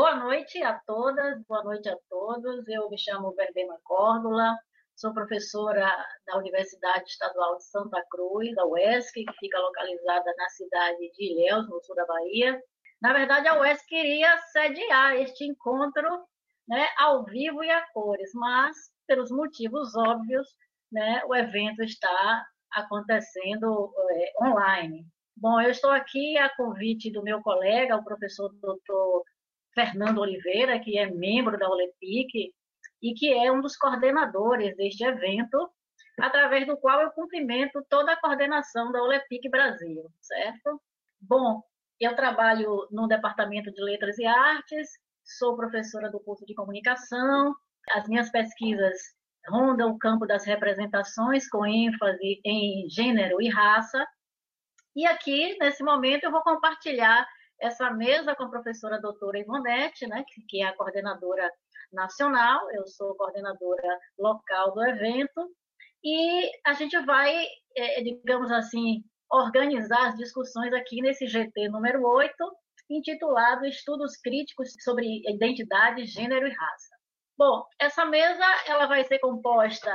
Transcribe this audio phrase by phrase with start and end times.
[0.00, 2.66] Boa noite a todas, boa noite a todos.
[2.66, 4.56] Eu me chamo Verbena Córdula,
[4.96, 5.94] sou professora
[6.26, 11.68] da Universidade Estadual de Santa Cruz, da UESC, que fica localizada na cidade de Ilhéus,
[11.68, 12.58] no sul da Bahia.
[13.02, 16.08] Na verdade, a UESC queria sediar este encontro
[16.66, 18.74] né, ao vivo e a cores, mas,
[19.06, 20.48] pelos motivos óbvios,
[20.90, 25.04] né, o evento está acontecendo é, online.
[25.36, 29.24] Bom, eu estou aqui a convite do meu colega, o professor doutor
[29.74, 32.52] Fernando Oliveira, que é membro da OLEPIC
[33.02, 35.70] e que é um dos coordenadores deste evento,
[36.20, 40.80] através do qual eu cumprimento toda a coordenação da OLEPIC Brasil, certo?
[41.20, 41.62] Bom,
[42.00, 44.88] eu trabalho no Departamento de Letras e Artes,
[45.24, 47.54] sou professora do curso de comunicação,
[47.92, 48.96] as minhas pesquisas
[49.48, 54.06] rondam o campo das representações com ênfase em gênero e raça.
[54.94, 57.26] E aqui, nesse momento, eu vou compartilhar
[57.60, 61.50] essa mesa com a professora doutora Ivonete, né, que é a coordenadora
[61.92, 65.50] nacional, eu sou coordenadora local do evento,
[66.02, 67.44] e a gente vai,
[67.76, 72.32] é, digamos assim, organizar as discussões aqui nesse GT número 8,
[72.88, 76.96] intitulado Estudos Críticos sobre Identidade, Gênero e Raça.
[77.38, 79.94] Bom, essa mesa ela vai ser composta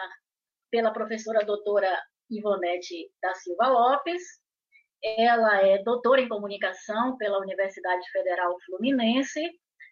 [0.72, 4.22] pela professora doutora Ivonete da Silva Lopes,
[5.04, 9.42] ela é doutora em comunicação pela Universidade Federal Fluminense,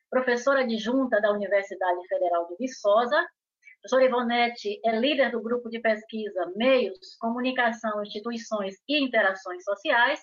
[0.10, 3.28] professora adjunta da Universidade Federal de Viçosa.
[3.82, 10.22] Professora Ivonete é líder do grupo de pesquisa Meios, Comunicação, Instituições e Interações Sociais.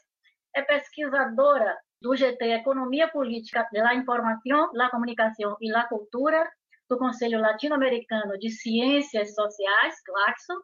[0.55, 6.49] É pesquisadora do GT Economia Política de la Información, la Comunicação e la Cultura,
[6.89, 10.55] do Conselho Latino-Americano de Ciências Sociais, CLACSO,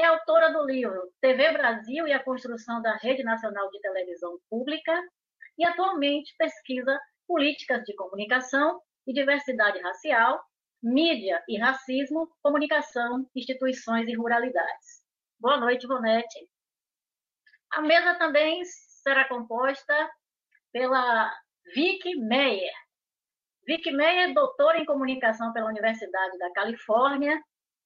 [0.00, 4.98] é autora do livro TV Brasil e a Construção da Rede Nacional de Televisão Pública
[5.58, 6.98] e atualmente pesquisa
[7.28, 10.42] políticas de comunicação e diversidade racial,
[10.82, 15.04] mídia e racismo, comunicação, instituições e ruralidades.
[15.38, 16.48] Boa noite, Bonete.
[17.70, 20.10] A mesa também será composta
[20.72, 21.30] pela
[21.74, 22.72] Vicky Meyer.
[23.66, 27.38] Vicky Meyer é doutora em comunicação pela Universidade da Califórnia,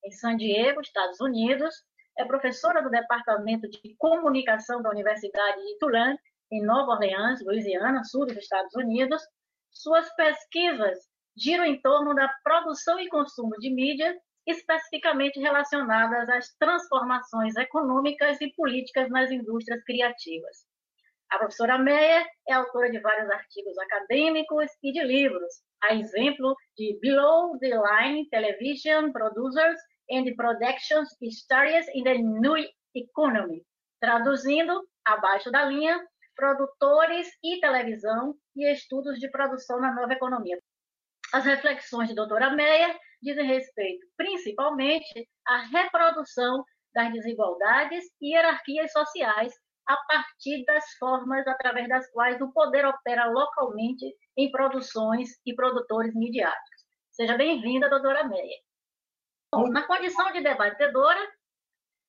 [0.05, 1.75] em San Diego, Estados Unidos,
[2.17, 6.19] é professora do Departamento de Comunicação da Universidade de Tulane,
[6.53, 9.23] em Nova Orleans, Louisiana, sul dos Estados Unidos.
[9.71, 10.99] Suas pesquisas
[11.37, 14.17] giram em torno da produção e consumo de mídia,
[14.47, 20.65] especificamente relacionadas às transformações econômicas e políticas nas indústrias criativas.
[21.31, 25.53] A professora Meyer é autora de vários artigos acadêmicos e de livros,
[25.83, 32.57] a exemplo de Below the Line Television Producers and Production Stories in the New
[32.95, 33.63] Economy,
[34.01, 36.01] traduzindo, abaixo da linha,
[36.37, 40.59] produtores e televisão e estudos de produção na nova economia.
[41.33, 46.65] As reflexões de doutora Meyer dizem respeito, principalmente, à reprodução
[46.95, 49.53] das desigualdades e hierarquias sociais
[49.87, 54.05] a partir das formas através das quais o poder opera localmente
[54.37, 56.85] em produções e produtores midiáticos.
[57.11, 58.61] Seja bem-vinda, doutora Meyer.
[59.55, 61.21] Bom, na condição de debatedora,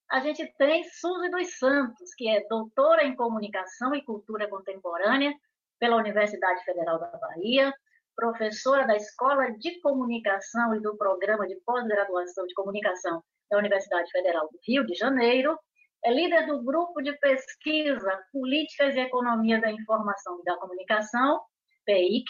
[0.09, 5.31] a gente tem Suzy dos Santos, que é doutora em Comunicação e Cultura Contemporânea
[5.79, 7.71] pela Universidade Federal da Bahia,
[8.15, 14.49] professora da Escola de Comunicação e do Programa de Pós-Graduação de Comunicação da Universidade Federal
[14.51, 15.55] do Rio de Janeiro,
[16.03, 21.41] é líder do Grupo de Pesquisa Políticas e Economia da Informação e da Comunicação,
[21.85, 22.25] PEIC,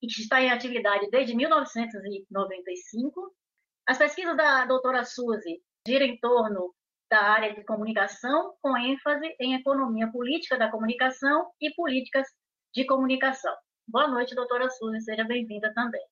[0.00, 3.34] e que está em atividade desde 1995,
[3.86, 6.74] as pesquisas da doutora Suzy giram em torno
[7.10, 12.26] da área de comunicação, com ênfase em economia política da comunicação e políticas
[12.74, 13.54] de comunicação.
[13.86, 16.02] Boa noite, doutora Suzy, seja bem-vinda também.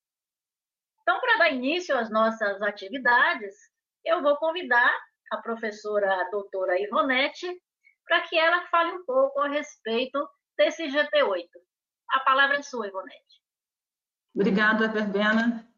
[1.03, 3.55] Então, para dar início às nossas atividades,
[4.05, 4.93] eu vou convidar
[5.31, 7.49] a professora doutora Ivonete
[8.05, 10.29] para que ela fale um pouco a respeito
[10.59, 11.49] desse GP8.
[12.11, 13.41] A palavra é sua, Ivonete.
[14.35, 15.70] Obrigada, Verbena.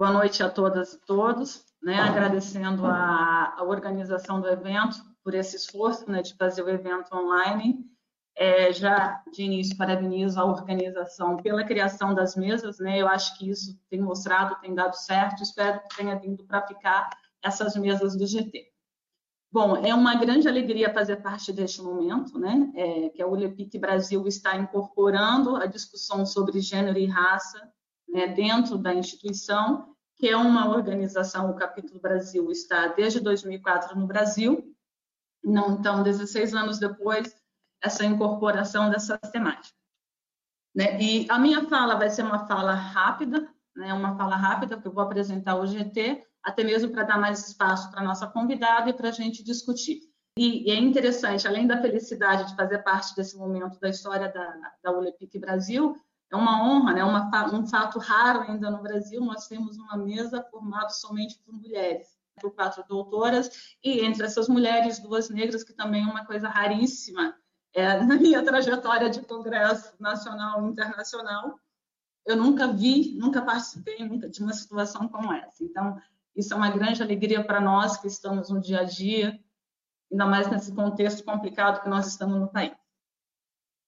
[0.00, 2.00] Boa noite a todas e todos, né?
[2.00, 7.84] agradecendo a, a organização do evento por esse esforço né, de fazer o evento online.
[8.34, 12.98] É, já de início parabenizo a organização pela criação das mesas, né?
[12.98, 15.42] Eu acho que isso tem mostrado, tem dado certo.
[15.42, 17.10] Espero que tenha vindo para ficar
[17.44, 18.72] essas mesas do GT.
[19.52, 22.72] Bom, é uma grande alegria fazer parte deste momento, né?
[22.74, 27.70] É, que a ULEPIC Brasil está incorporando a discussão sobre gênero e raça
[28.10, 29.89] né, dentro da instituição,
[30.20, 34.76] que é uma organização, o Capítulo Brasil está desde 2004 no Brasil,
[35.42, 37.34] não, então, 16 anos depois,
[37.82, 39.74] essa incorporação dessa temática.
[40.74, 41.00] Né?
[41.00, 43.94] E a minha fala vai ser uma fala rápida, né?
[43.94, 47.90] uma fala rápida, porque eu vou apresentar o GT, até mesmo para dar mais espaço
[47.90, 50.00] para a nossa convidada e para a gente discutir.
[50.36, 54.74] E, e, é interessante, além da felicidade de fazer parte desse momento da história da,
[54.82, 55.96] da Olepic Brasil,
[56.30, 57.04] é uma honra, né?
[57.04, 62.08] Uma, um fato raro ainda no Brasil, nós temos uma mesa formada somente por mulheres,
[62.40, 67.34] por quatro doutoras, e entre essas mulheres, duas negras, que também é uma coisa raríssima
[67.74, 71.58] é, na minha trajetória de congresso nacional e internacional.
[72.24, 75.64] Eu nunca vi, nunca participei nunca de uma situação como essa.
[75.64, 76.00] Então,
[76.36, 79.38] isso é uma grande alegria para nós que estamos no dia a dia,
[80.10, 82.72] ainda mais nesse contexto complicado que nós estamos no país.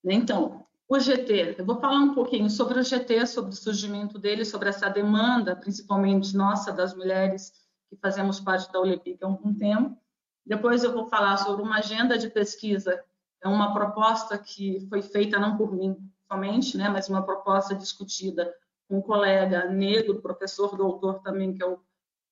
[0.05, 4.45] Então, o GT, eu vou falar um pouquinho sobre o GT, sobre o surgimento dele,
[4.45, 7.53] sobre essa demanda, principalmente nossa, das mulheres
[7.89, 9.97] que fazemos parte da ULEPIC há algum tempo.
[10.45, 13.03] Depois eu vou falar sobre uma agenda de pesquisa,
[13.43, 15.97] é uma proposta que foi feita não por mim
[16.31, 18.53] somente, né, mas uma proposta discutida
[18.89, 21.79] com um colega negro, professor doutor também, que é o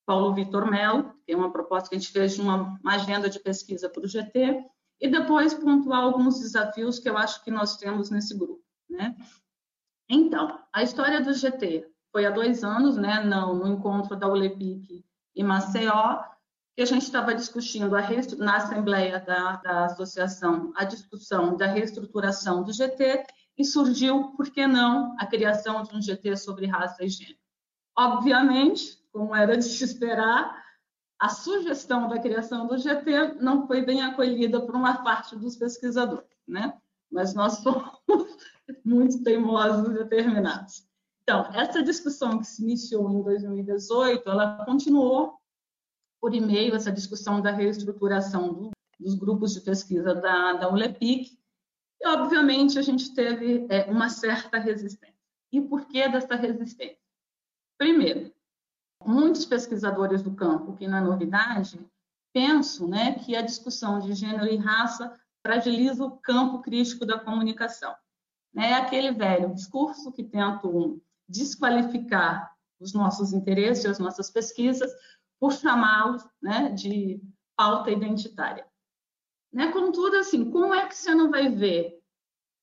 [0.05, 3.31] Paulo Vitor Melo, que é uma proposta que a gente fez de uma, uma agenda
[3.31, 4.65] de pesquisa para o GT,
[5.00, 8.62] e depois pontuar alguns desafios que eu acho que nós temos nesse grupo.
[8.88, 9.17] Né?
[10.08, 15.05] Então, a história do GT foi há dois anos, né, não, no encontro da ULEPIC
[15.35, 16.23] e Maceió,
[16.75, 18.02] que a gente estava discutindo a
[18.38, 23.25] na Assembleia da, da Associação a discussão da reestruturação do GT
[23.56, 27.38] e surgiu, por que não, a criação de um GT sobre raça e gênero.
[27.97, 30.60] Obviamente, como era de se esperar,
[31.21, 36.27] a sugestão da criação do GT não foi bem acolhida por uma parte dos pesquisadores,
[36.49, 36.81] né?
[37.11, 37.91] Mas nós somos
[38.83, 40.89] muito teimosos e determinados.
[41.23, 45.39] Então, essa discussão que se iniciou em 2018, ela continuou
[46.21, 51.39] por e-mail, essa discussão da reestruturação do, dos grupos de pesquisa da, da ULEPIC,
[52.01, 55.15] e, obviamente, a gente teve é, uma certa resistência.
[55.53, 56.99] E por que dessa resistência?
[57.77, 58.33] Primeiro,
[59.05, 61.79] muitos pesquisadores do campo, que não é novidade,
[62.32, 67.94] pensam né, que a discussão de gênero e raça fragiliza o campo crítico da comunicação.
[68.56, 70.69] É aquele velho discurso que tenta
[71.29, 74.91] desqualificar os nossos interesses, as nossas pesquisas,
[75.38, 77.23] por chamá-los né, de
[77.56, 78.67] pauta identitária.
[79.52, 79.70] Né?
[79.73, 81.99] Contudo, assim, como é que você não vai ver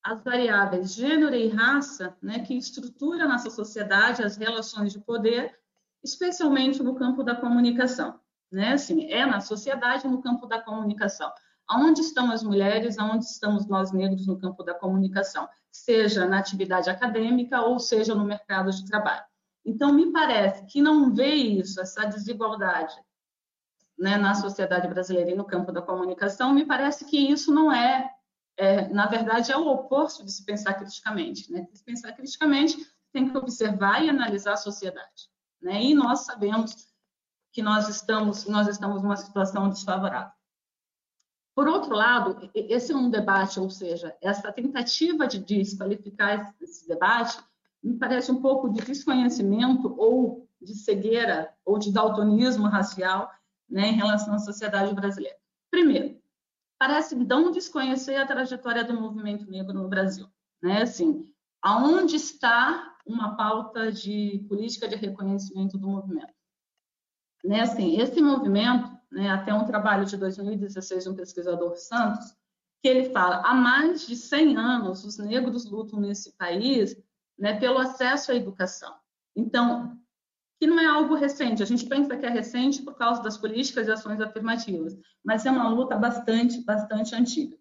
[0.03, 5.59] as variáveis gênero e raça, né, que estrutura a nossa sociedade, as relações de poder,
[6.03, 8.19] especialmente no campo da comunicação.
[8.51, 8.73] Né?
[8.73, 11.31] Assim, é na sociedade, no campo da comunicação.
[11.67, 16.89] Aonde estão as mulheres, aonde estamos nós negros no campo da comunicação, seja na atividade
[16.89, 19.23] acadêmica ou seja no mercado de trabalho.
[19.65, 22.95] Então, me parece que não vê isso, essa desigualdade
[23.97, 28.09] né, na sociedade brasileira e no campo da comunicação, me parece que isso não é,
[28.55, 31.51] é na verdade, é o oposto de se pensar criticamente.
[31.51, 31.67] Né?
[31.73, 32.77] Se pensar criticamente,
[33.11, 35.29] tem que observar e analisar a sociedade.
[35.61, 35.83] Né?
[35.83, 36.87] E nós sabemos
[37.51, 40.31] que nós estamos, nós estamos numa situação desfavorável.
[41.55, 47.39] Por outro lado, esse é um debate, ou seja, essa tentativa de desqualificar esse debate
[47.81, 53.31] me parece um pouco de desconhecimento ou de cegueira ou de daltonismo racial
[53.67, 55.35] né, em relação à sociedade brasileira.
[55.71, 56.21] Primeiro,
[56.77, 60.27] parece não desconhecer a trajetória do movimento negro no Brasil.
[60.61, 60.83] Né?
[60.83, 61.25] Assim,
[61.61, 66.33] aonde está uma pauta de política de reconhecimento do movimento?
[67.43, 67.61] Né?
[67.61, 72.35] Assim, esse movimento, né, até um trabalho de 2016 de um pesquisador Santos,
[72.81, 76.95] que ele fala, há mais de 100 anos os negros lutam nesse país
[77.37, 78.93] né, pelo acesso à educação.
[79.35, 79.97] Então,
[80.59, 83.87] que não é algo recente, a gente pensa que é recente por causa das políticas
[83.87, 87.57] e ações afirmativas, mas é uma luta bastante, bastante antiga.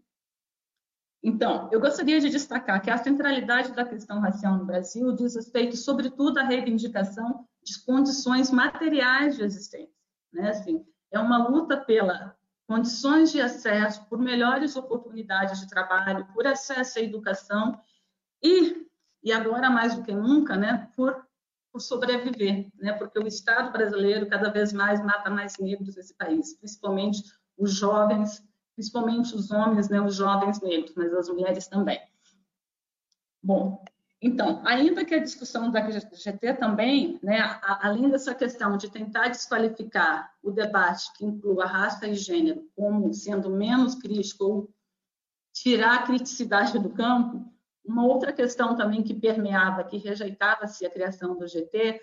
[1.26, 5.76] Então, eu gostaria de destacar que a centralidade da questão racial no Brasil diz respeito,
[5.76, 9.92] sobretudo, à reivindicação de condições materiais de existência.
[10.32, 10.50] Né?
[10.50, 12.32] Assim, é uma luta pelas
[12.68, 17.76] condições de acesso, por melhores oportunidades de trabalho, por acesso à educação
[18.40, 18.86] e,
[19.20, 21.26] e agora mais do que nunca, né, por,
[21.72, 22.92] por sobreviver, né?
[22.92, 27.20] porque o Estado brasileiro cada vez mais mata mais negros nesse país, principalmente
[27.58, 31.98] os jovens principalmente os homens, né, os jovens negros, mas as mulheres também.
[33.42, 33.82] Bom,
[34.20, 40.30] então, ainda que a discussão da GT também, né, além dessa questão de tentar desqualificar
[40.42, 44.74] o debate que inclua raça e gênero como sendo menos crítico ou
[45.52, 47.50] tirar a criticidade do campo,
[47.84, 52.00] uma outra questão também que permeava, que rejeitava-se a criação do GT,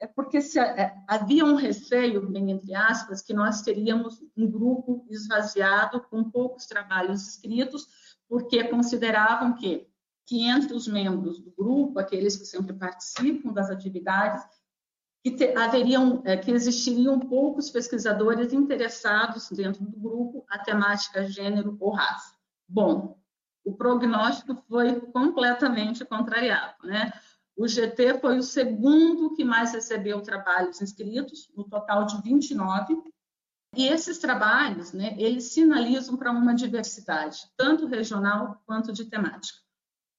[0.00, 5.06] é porque se, é, havia um receio, bem entre aspas, que nós teríamos um grupo
[5.08, 7.86] esvaziado com poucos trabalhos escritos,
[8.28, 9.88] porque consideravam que
[10.26, 14.42] que entre os membros do grupo, aqueles que sempre participam das atividades,
[15.22, 21.76] que te, haveriam, é, que existiriam poucos pesquisadores interessados dentro do grupo a temática gênero
[21.80, 22.34] ou raça.
[22.68, 23.18] Bom,
[23.64, 27.12] o prognóstico foi completamente contrariado, né?
[27.56, 33.00] O GT foi o segundo que mais recebeu trabalhos inscritos, no total de 29,
[33.76, 39.58] e esses trabalhos, né, eles sinalizam para uma diversidade, tanto regional quanto de temática.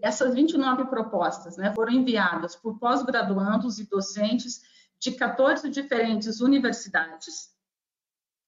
[0.01, 4.61] Essas 29 propostas né, foram enviadas por pós-graduandos e docentes
[4.99, 7.53] de 14 diferentes universidades,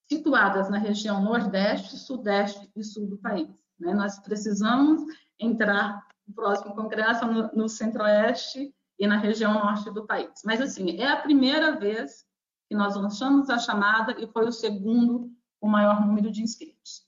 [0.10, 3.50] situadas na região Nordeste, Sudeste e Sul do país.
[3.80, 3.94] Né?
[3.94, 5.02] Nós precisamos
[5.40, 10.42] entrar no próximo congresso no, no Centro-Oeste e na região Norte do país.
[10.44, 12.26] Mas, assim, é a primeira vez
[12.68, 17.06] que nós lançamos a chamada e foi o segundo o maior número de inscritos.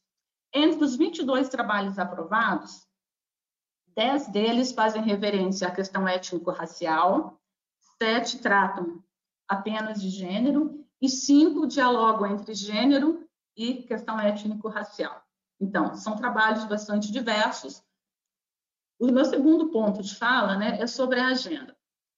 [0.53, 2.87] Entre os 22 trabalhos aprovados,
[3.95, 7.39] 10 deles fazem referência à questão étnico-racial,
[8.01, 9.03] sete tratam
[9.47, 15.21] apenas de gênero e cinco dialogam entre gênero e questão étnico-racial.
[15.59, 17.83] Então, são trabalhos bastante diversos.
[18.97, 21.75] O meu segundo ponto de fala né, é sobre a agenda.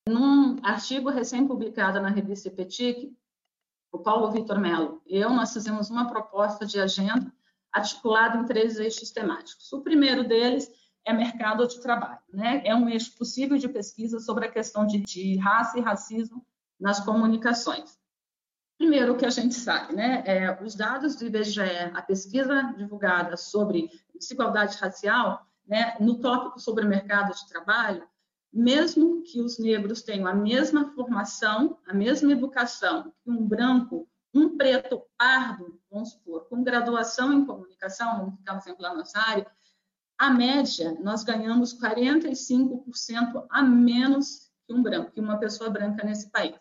[0.08, 3.16] Num artigo recém-publicado na revista EPETIC,
[3.92, 7.32] o Paulo Vitor Mello e eu, nós fizemos uma proposta de agenda
[7.72, 9.72] articulada em três eixos temáticos.
[9.72, 10.72] O primeiro deles
[11.06, 12.62] é mercado de trabalho, né?
[12.66, 16.46] É um eixo possível de pesquisa sobre a questão de, de raça e racismo
[16.80, 18.00] nas comunicações.
[18.78, 20.24] Primeiro, o que a gente sabe, né?
[20.26, 21.62] É, os dados do IBGE,
[21.94, 28.08] a pesquisa divulgada sobre desigualdade racial, né, no tópico sobre mercado de trabalho,
[28.52, 34.58] mesmo que os negros tenham a mesma formação, a mesma educação que um branco, um
[34.58, 39.48] preto pardo, vamos supor, com graduação em comunicação, vamos ficar exemplo lá nossa área,
[40.18, 46.30] a média, nós ganhamos 45% a menos que um branco, que uma pessoa branca nesse
[46.30, 46.56] país.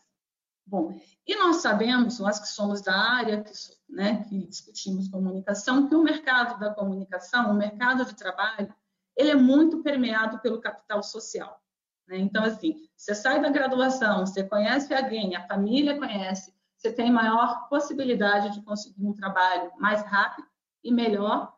[0.67, 3.53] Bom, e nós sabemos, nós que somos da área, que,
[3.89, 8.73] né, que discutimos comunicação, que o mercado da comunicação, o mercado de trabalho,
[9.17, 11.61] ele é muito permeado pelo capital social.
[12.11, 12.19] Né?
[12.19, 17.69] Então, assim, você sai da graduação, você conhece alguém, a família conhece, você tem maior
[17.69, 20.49] possibilidade de conseguir um trabalho mais rápido
[20.83, 21.55] e melhor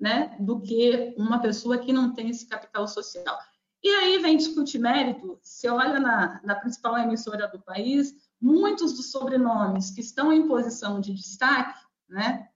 [0.00, 3.38] né, do que uma pessoa que não tem esse capital social.
[3.84, 5.38] E aí vem discutir mérito.
[5.42, 11.00] Você olha na, na principal emissora do país, muitos dos sobrenomes que estão em posição
[11.00, 12.48] de destaque, né,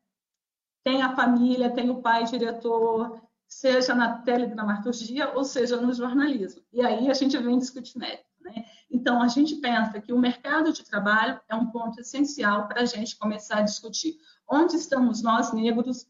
[0.85, 6.63] tem a família, tem o pai diretor, seja na teledramaturgia ou seja no jornalismo.
[6.73, 8.25] E aí a gente vem discutir mérito.
[8.41, 8.65] Né?
[8.91, 12.85] Então, a gente pensa que o mercado de trabalho é um ponto essencial para a
[12.85, 14.17] gente começar a discutir
[14.49, 16.07] onde estamos nós, negros,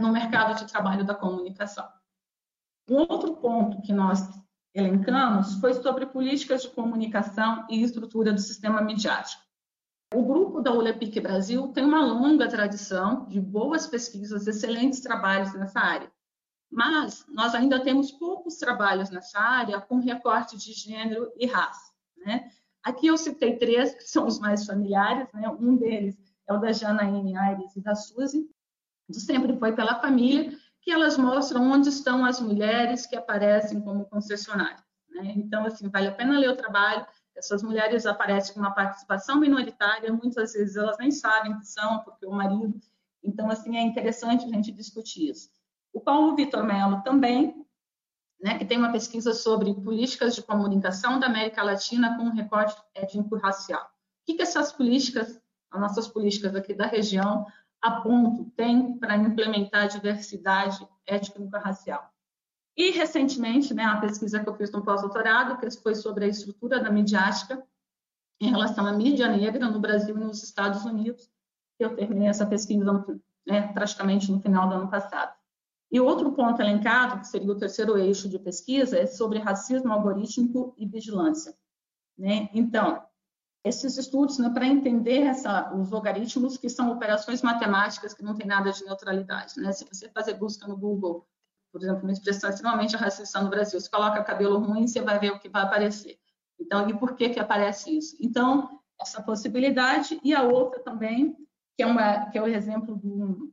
[0.00, 1.88] no mercado de trabalho da comunicação.
[2.88, 4.20] Um outro ponto que nós
[4.74, 9.42] elencamos foi sobre políticas de comunicação e estrutura do sistema midiático.
[10.14, 15.80] O grupo da ULEPIC Brasil tem uma longa tradição de boas pesquisas, excelentes trabalhos nessa
[15.80, 16.12] área.
[16.70, 21.92] Mas nós ainda temos poucos trabalhos nessa área com recorte de gênero e raça.
[22.16, 22.50] Né?
[22.82, 25.32] Aqui eu citei três que são os mais familiares.
[25.32, 25.48] Né?
[25.48, 26.16] Um deles
[26.48, 28.48] é o da Janaíne Aires e da Suzy,
[29.08, 34.06] do Sempre Foi Pela Família, que elas mostram onde estão as mulheres que aparecem como
[34.06, 34.84] concessionárias.
[35.10, 35.32] Né?
[35.36, 37.06] Então, assim, vale a pena ler o trabalho.
[37.34, 42.24] Essas mulheres aparecem com uma participação minoritária, muitas vezes elas nem sabem que são, porque
[42.24, 42.80] o marido.
[43.22, 45.50] Então, assim, é interessante a gente discutir isso.
[45.96, 47.66] O Paulo Vitor Mello também,
[48.38, 53.82] né, que tem uma pesquisa sobre políticas de comunicação da América Latina com recorte étnico-racial.
[53.82, 57.46] O que, que essas políticas, as nossas políticas aqui da região,
[57.80, 62.12] apontam, têm para implementar a diversidade étnico-racial?
[62.76, 66.78] E, recentemente, né, a pesquisa que eu fiz no pós-doutorado, que foi sobre a estrutura
[66.78, 67.66] da midiática
[68.38, 71.26] em relação à mídia negra no Brasil e nos Estados Unidos,
[71.78, 72.84] eu terminei essa pesquisa
[73.46, 75.34] né, praticamente no final do ano passado.
[75.90, 80.74] E outro ponto elencado, que seria o terceiro eixo de pesquisa, é sobre racismo algorítmico
[80.76, 81.54] e vigilância.
[82.18, 82.48] Né?
[82.52, 83.02] Então,
[83.64, 88.46] esses estudos, né, para entender essa, os algoritmos, que são operações matemáticas que não tem
[88.46, 89.60] nada de neutralidade.
[89.60, 89.72] Né?
[89.72, 91.26] Se você fazer busca no Google,
[91.72, 95.32] por exemplo, uma expressão extremamente racista no Brasil, você coloca cabelo ruim, você vai ver
[95.32, 96.18] o que vai aparecer.
[96.58, 98.16] Então, e por que, que aparece isso?
[98.20, 101.36] Então, essa possibilidade, e a outra também,
[101.76, 103.52] que é, uma, que é o exemplo do,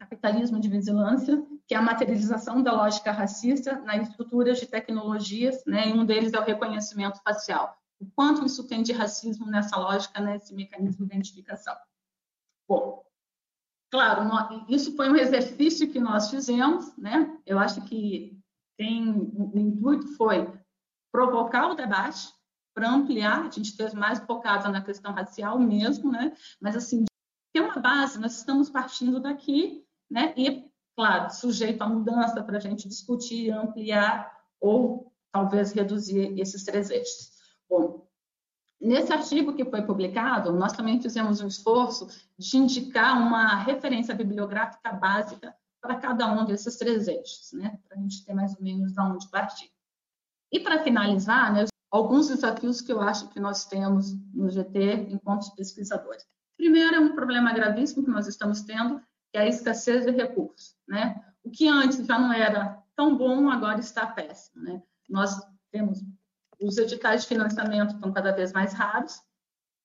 [0.00, 5.90] capitalismo de vigilância, que é a materialização da lógica racista nas estruturas de tecnologias, né,
[5.90, 7.76] e um deles é o reconhecimento facial.
[8.00, 11.76] O quanto isso tem de racismo nessa lógica, nesse mecanismo de identificação.
[12.66, 13.04] Bom,
[13.90, 14.22] claro,
[14.70, 17.38] isso foi um exercício que nós fizemos, né?
[17.44, 18.40] Eu acho que
[18.78, 20.50] tem, o intuito foi
[21.12, 22.32] provocar o debate
[22.74, 26.34] para ampliar, a gente fez mais focada na questão racial mesmo, né?
[26.58, 27.04] Mas assim,
[27.52, 30.34] ter uma base, nós estamos partindo daqui, né?
[30.36, 30.64] E,
[30.96, 37.30] claro, sujeito à mudança para a gente discutir, ampliar ou talvez reduzir esses três eixos.
[37.68, 38.06] Bom,
[38.80, 44.92] nesse artigo que foi publicado, nós também fizemos um esforço de indicar uma referência bibliográfica
[44.92, 47.78] básica para cada um desses três eixos, né?
[47.88, 49.70] Para a gente ter mais ou menos de onde partir.
[50.52, 55.54] E para finalizar, né, alguns desafios que eu acho que nós temos no GT enquanto
[55.54, 56.24] pesquisadores.
[56.56, 59.00] Primeiro é um problema gravíssimo que nós estamos tendo,
[59.32, 61.24] que é a escassez de recursos, né?
[61.42, 64.82] O que antes já não era tão bom, agora está péssimo, né?
[65.08, 66.02] Nós temos
[66.60, 69.22] os editais de financiamento estão cada vez mais raros.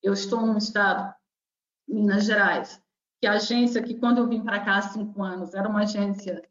[0.03, 1.15] Eu estou num estado,
[1.87, 2.81] Minas Gerais,
[3.21, 6.41] que a agência que quando eu vim para cá há cinco anos era uma agência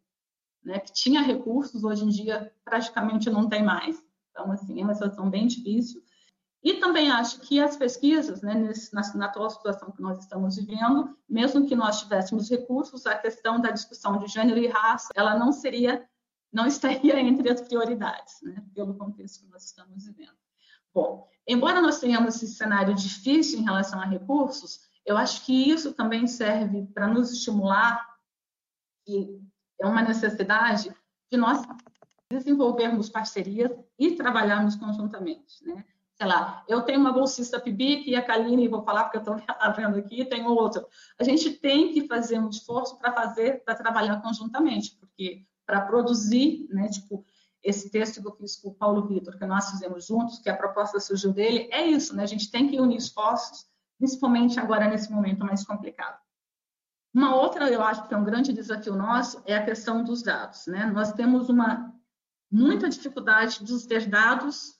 [0.65, 4.03] né, que tinha recursos, hoje em dia praticamente não tem mais.
[4.31, 6.03] Então, assim, é uma situação bem difícil.
[6.64, 10.56] E também acho que as pesquisas, né, nesse, na, na atual situação que nós estamos
[10.56, 15.38] vivendo, mesmo que nós tivéssemos recursos, a questão da discussão de gênero e raça, ela
[15.38, 16.09] não seria,
[16.50, 20.38] não estaria entre as prioridades, né, pelo contexto que nós estamos vivendo.
[20.94, 25.92] Bom, embora nós tenhamos esse cenário difícil em relação a recursos, eu acho que isso
[25.92, 28.09] também serve para nos estimular,
[29.06, 29.38] e
[29.78, 30.90] é uma necessidade
[31.30, 31.61] de nós
[32.30, 35.85] desenvolvermos parcerias e trabalharmos conjuntamente, né?
[36.16, 39.37] Sei lá, eu tenho uma bolsista PIBIC e a Kaline, vou falar porque eu estou
[39.75, 40.87] vendo aqui, tem outra.
[41.18, 46.68] A gente tem que fazer um esforço para fazer, para trabalhar conjuntamente, porque para produzir,
[46.71, 47.25] né, tipo,
[47.62, 50.56] esse texto que eu fiz com o Paulo Vitor, que nós fizemos juntos, que a
[50.56, 52.23] proposta surgiu dele, é isso, né?
[52.23, 53.66] A gente tem que unir esforços
[53.99, 56.21] principalmente agora nesse momento mais complicado.
[57.12, 60.66] Uma outra, eu acho que é um grande desafio nosso, é a questão dos dados.
[60.66, 60.85] Né?
[60.87, 61.92] Nós temos uma
[62.50, 64.74] muita dificuldade de ter dados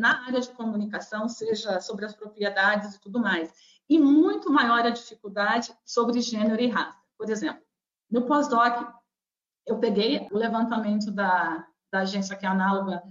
[0.00, 3.52] na área de comunicação, seja sobre as propriedades e tudo mais,
[3.88, 6.98] e muito maior a dificuldade sobre gênero e raça.
[7.18, 7.62] Por exemplo,
[8.10, 8.92] no pós-doc,
[9.66, 13.02] eu peguei o levantamento da, da agência que é análoga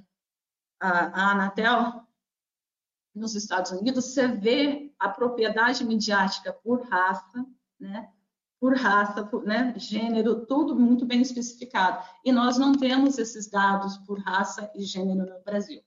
[0.79, 2.07] à, à Anatel,
[3.13, 7.45] nos Estados Unidos, você vê a propriedade midiática por raça,
[7.79, 8.09] né?
[8.59, 9.73] por raça, por né?
[9.77, 12.03] gênero, tudo muito bem especificado.
[12.23, 15.81] E nós não temos esses dados por raça e gênero no Brasil.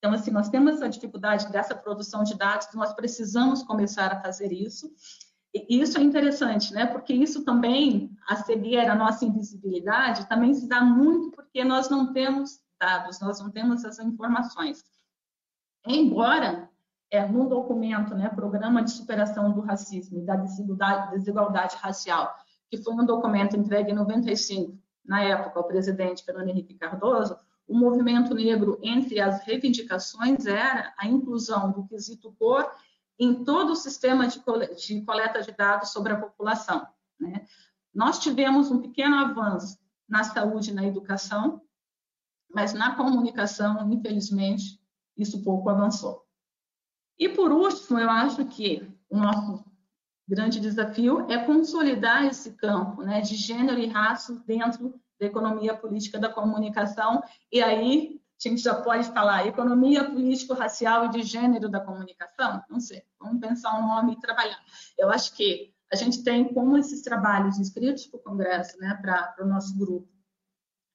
[0.00, 4.50] Então, assim, nós temos essa dificuldade dessa produção de dados, nós precisamos começar a fazer
[4.50, 4.90] isso.
[5.54, 6.86] E isso é interessante, né?
[6.86, 12.14] Porque isso também, a cegueira, a nossa invisibilidade, também se dá muito porque nós não
[12.14, 14.82] temos dados, nós não temos essas informações.
[15.86, 16.70] Embora
[17.10, 22.34] é, num documento, né, Programa de Superação do Racismo e da Desigualdade, Desigualdade Racial,
[22.70, 27.36] que foi um documento entregue em 95, na época, ao presidente Fernando Henrique Cardoso,
[27.70, 32.68] o movimento negro, entre as reivindicações, era a inclusão do quesito cor
[33.16, 36.84] em todo o sistema de coleta de dados sobre a população.
[37.18, 37.46] Né?
[37.94, 39.78] Nós tivemos um pequeno avanço
[40.08, 41.62] na saúde e na educação,
[42.52, 44.82] mas na comunicação, infelizmente,
[45.16, 46.26] isso pouco avançou.
[47.16, 49.64] E por último, eu acho que o nosso
[50.26, 56.18] grande desafio é consolidar esse campo né, de gênero e raça dentro da economia política
[56.18, 61.78] da comunicação, e aí a gente já pode falar economia político-racial e de gênero da
[61.78, 62.62] comunicação?
[62.70, 64.58] Não sei, vamos pensar um nome e trabalhar.
[64.98, 69.34] Eu acho que a gente tem como esses trabalhos inscritos para o Congresso, né, para
[69.40, 70.08] o nosso grupo,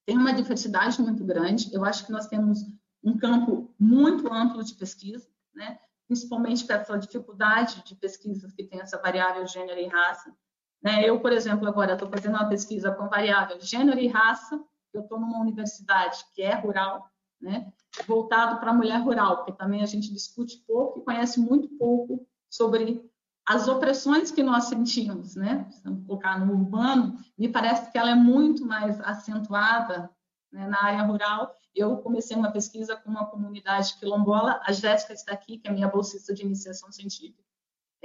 [0.06, 1.74] tem uma diversidade muito grande.
[1.74, 2.60] Eu acho que nós temos
[3.04, 5.80] um campo muito amplo de pesquisa, né?
[6.08, 10.36] principalmente com essa dificuldade de pesquisas que tem essa variável gênero e raça.
[10.84, 11.08] Né?
[11.08, 15.20] Eu, por exemplo, agora estou fazendo uma pesquisa com variável gênero e raça, eu estou
[15.20, 17.10] numa universidade que é rural,
[17.42, 17.72] né?
[18.08, 22.28] voltado para a mulher rural, porque também a gente discute pouco e conhece muito pouco
[22.50, 23.04] sobre
[23.46, 25.68] as opressões que nós sentimos, né?
[25.70, 30.10] Se colocar no urbano, me parece que ela é muito mais acentuada
[30.52, 31.54] né, na área rural.
[31.74, 35.88] Eu comecei uma pesquisa com uma comunidade quilombola, a Jéssica está aqui, que é minha
[35.88, 37.44] bolsista de iniciação científica.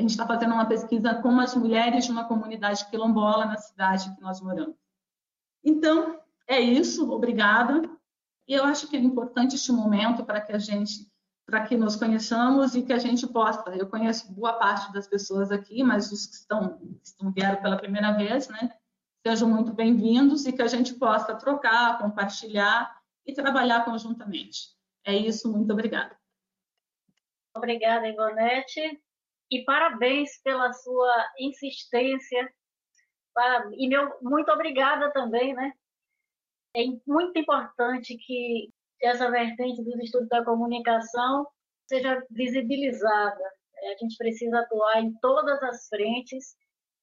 [0.00, 4.10] A gente está fazendo uma pesquisa com as mulheres de uma comunidade quilombola na cidade
[4.16, 4.74] que nós moramos.
[5.62, 7.82] Então, é isso, obrigada.
[8.48, 11.06] E eu acho que é importante este momento para que a gente,
[11.44, 13.62] para que nos conheçamos e que a gente possa.
[13.76, 18.12] Eu conheço boa parte das pessoas aqui, mas os que estão, estão vieram pela primeira
[18.12, 18.72] vez, né?
[19.22, 22.90] sejam muito bem-vindos e que a gente possa trocar, compartilhar
[23.26, 24.70] e trabalhar conjuntamente.
[25.04, 26.18] É isso, muito obrigada.
[27.54, 28.98] Obrigada, Ivonete,
[29.50, 32.52] e parabéns pela sua insistência.
[33.76, 35.72] E meu, muito obrigada também, né?
[36.76, 41.46] É muito importante que essa vertente dos estudos da comunicação
[41.88, 43.42] seja visibilizada.
[43.82, 46.54] A gente precisa atuar em todas as frentes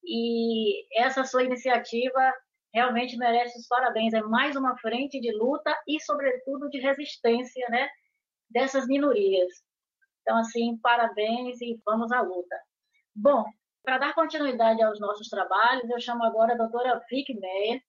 [0.03, 2.33] e essa sua iniciativa
[2.73, 4.13] realmente merece os parabéns.
[4.13, 7.89] É mais uma frente de luta e, sobretudo, de resistência né,
[8.49, 9.51] dessas minorias.
[10.27, 12.59] Então, assim, parabéns e vamos à luta.
[13.15, 13.45] Bom,
[13.81, 17.81] para dar continuidade aos nossos trabalhos, eu chamo agora a doutora Vicky Meyer,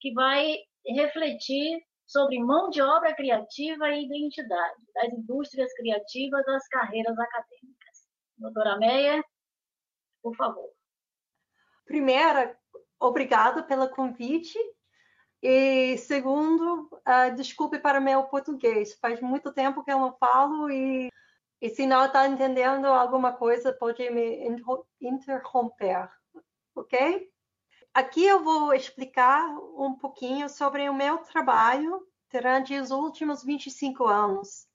[0.00, 7.18] que vai refletir sobre mão de obra criativa e identidade, das indústrias criativas às carreiras
[7.18, 8.08] acadêmicas.
[8.38, 9.22] Doutora Meyer,
[10.22, 10.70] por favor.
[11.84, 12.58] Primeira,
[12.98, 14.58] obrigada pelo convite.
[15.42, 18.98] E segundo, uh, desculpe para meu português.
[18.98, 21.10] Faz muito tempo que eu não falo e,
[21.64, 24.46] e se não está entendendo alguma coisa, pode me
[25.00, 26.10] interromper,
[26.74, 27.32] ok?
[27.94, 34.68] Aqui eu vou explicar um pouquinho sobre o meu trabalho durante os últimos 25 anos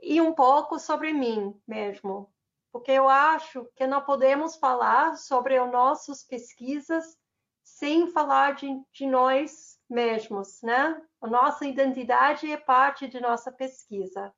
[0.00, 2.32] e um pouco sobre mim mesmo,
[2.72, 7.14] porque eu acho que não podemos falar sobre as nossas pesquisas
[7.62, 10.98] sem falar de, de nós mesmos, né?
[11.20, 14.34] A nossa identidade é parte de nossa pesquisa.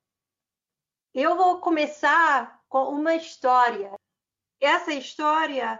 [1.13, 3.93] Eu vou começar com uma história.
[4.61, 5.77] Essa história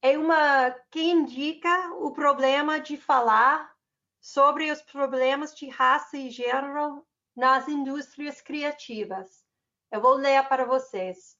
[0.00, 3.74] é uma que indica o problema de falar
[4.20, 9.44] sobre os problemas de raça e gênero nas indústrias criativas.
[9.90, 11.36] Eu vou ler para vocês.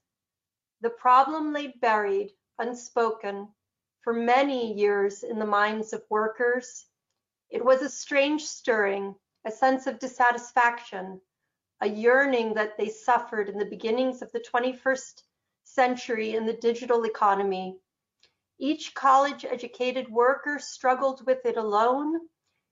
[0.83, 3.55] The problem lay buried, unspoken,
[4.03, 6.91] for many years in the minds of workers.
[7.53, 11.21] It was a strange stirring, a sense of dissatisfaction,
[11.81, 15.23] a yearning that they suffered in the beginnings of the 21st
[15.65, 17.77] century in the digital economy.
[18.59, 22.21] Each college educated worker struggled with it alone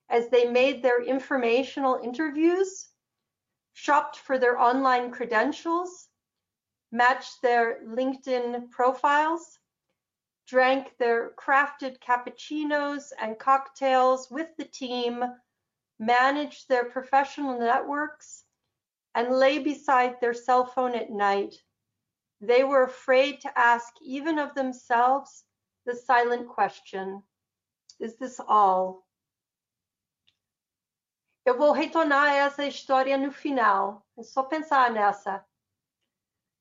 [0.09, 2.89] as they made their informational interviews,
[3.75, 6.09] shopped for their online credentials,
[6.91, 9.59] matched their LinkedIn profiles,
[10.47, 15.25] drank their crafted cappuccinos and cocktails with the team,
[15.99, 18.45] managed their professional networks,
[19.17, 21.55] and lay beside their cell phone at night.
[22.43, 25.43] They were afraid to ask even of themselves
[25.87, 27.23] the silent question,
[27.99, 29.07] is this all?
[31.47, 34.05] Eu vou retornar essa história no final.
[34.19, 35.43] É só pensar nessa.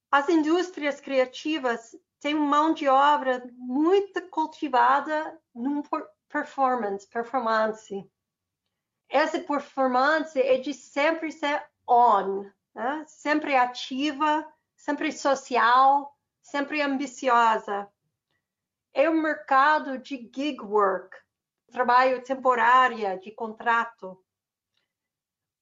[0.10, 5.82] As indústrias criativas têm mão de obra muito cultivada num
[6.30, 8.10] performance, performance.
[9.10, 13.04] Essa performance é de sempre ser on, né?
[13.08, 17.90] sempre ativa, sempre social, sempre ambiciosa.
[18.94, 21.18] É o mercado de gig work,
[21.72, 24.24] trabalho temporário, de contrato.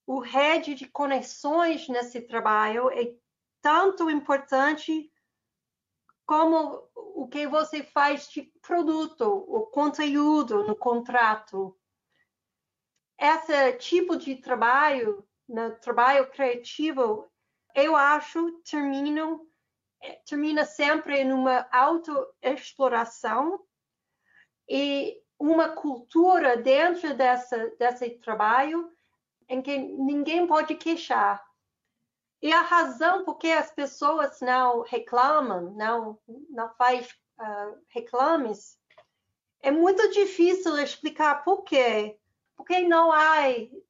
[0.06, 3.16] O rede de conexões nesse trabalho é
[3.62, 5.10] tanto importante
[6.26, 11.78] como o que você faz de produto, o conteúdo no contrato.
[13.18, 17.28] Esse tipo de trabalho, no trabalho criativo,
[17.76, 19.40] eu acho termina
[20.26, 23.60] termina sempre numa autoexploração
[24.68, 28.92] e uma cultura dentro dessa, desse trabalho
[29.48, 31.44] em que ninguém pode queixar.
[32.42, 38.78] E a razão por que as pessoas não reclamam, não, não faz uh, reclames,
[39.62, 42.20] é muito difícil explicar por quê.
[42.56, 43.44] Porque não há,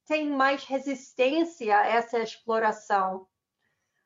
[0.06, 3.28] tem mais resistência a essa exploração.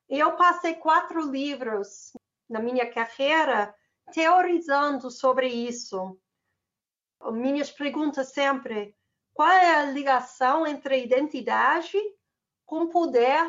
[0.10, 2.14] Eu passei quatro livros
[2.50, 3.74] na minha carreira
[4.14, 6.20] teorizando sobre isso.
[7.32, 8.96] Minhas perguntas sempre:
[9.34, 11.98] qual é a ligação entre identidade
[12.66, 13.48] com poder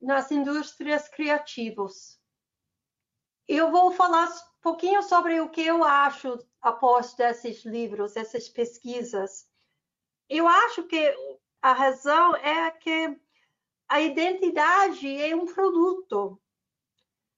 [0.00, 2.18] nas indústrias criativas.
[3.46, 9.48] Eu vou falar um pouquinho sobre o que eu acho após desses livros, essas pesquisas.
[10.30, 11.14] Eu acho que
[11.60, 13.20] a razão é que
[13.86, 16.40] a identidade é um produto.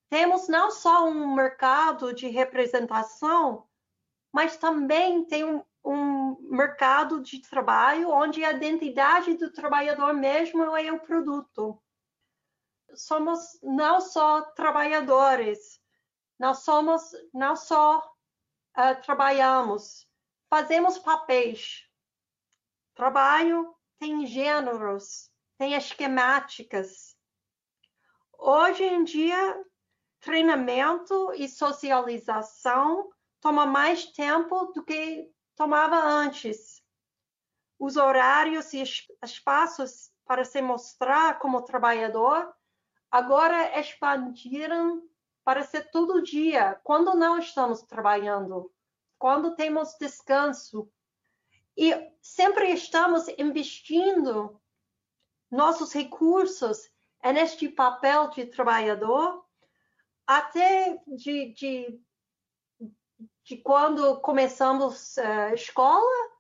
[0.09, 3.67] Temos não só um mercado de representação,
[4.31, 10.93] mas também tem um, um mercado de trabalho onde a identidade do trabalhador mesmo é
[10.93, 11.83] o produto
[12.95, 15.81] somos não só trabalhadores,
[16.39, 20.07] nós somos não só uh, trabalhamos,
[20.49, 21.89] fazemos papéis.
[22.95, 27.17] Trabalho tem gêneros, tem esquemáticas.
[28.39, 29.65] Hoje em dia,
[30.21, 36.83] treinamento e socialização toma mais tempo do que tomava antes.
[37.79, 38.83] os horários e
[39.25, 42.55] espaços para se mostrar como trabalhador
[43.11, 45.03] agora expandiram
[45.45, 48.73] para ser todo dia, quando não estamos trabalhando,
[49.19, 50.89] quando temos descanso.
[51.77, 54.61] E sempre estamos investindo
[55.51, 56.91] nossos recursos
[57.23, 59.45] neste papel de trabalhador,
[60.27, 62.01] até de, de,
[63.45, 66.33] de quando começamos a uh, escola,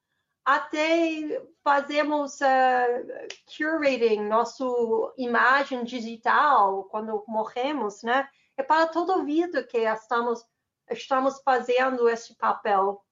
[0.45, 4.65] até fazemos uh, curating nossa
[5.17, 8.29] imagem digital quando morremos, né?
[8.57, 10.45] É para toda a vida que estamos
[10.91, 13.03] estamos fazendo esse papel.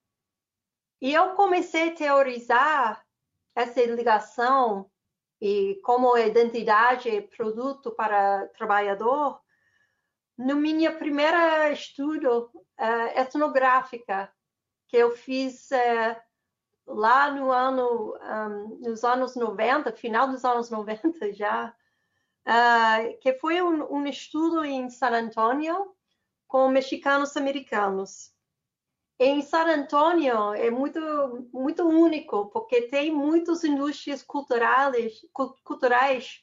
[1.00, 3.06] E eu comecei a teorizar
[3.54, 4.90] essa ligação
[5.40, 9.40] e como identidade produto para trabalhador
[10.36, 14.32] no minha primeira estudo uh, etnográfica
[14.88, 16.16] que eu fiz uh,
[16.86, 21.74] lá no ano, um, nos anos 90, final dos anos 90 já,
[22.46, 25.94] uh, que foi um, um, estudo em San Antonio
[26.48, 28.32] com mexicanos americanos.
[29.22, 35.20] Em San Antonio é muito muito único porque tem muitas indústrias culturais
[35.62, 36.42] culturais